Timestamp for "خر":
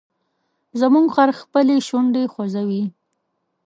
1.15-1.29